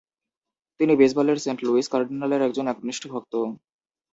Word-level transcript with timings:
তিনি 0.79 0.93
বেসবলের 0.95 1.37
Saint 1.39 1.59
Louis 1.63 1.87
কার্ডিনালের 1.93 2.45
একজন 2.47 2.65
একনিষ্ঠ 2.67 3.03
ভক্ত। 3.13 3.33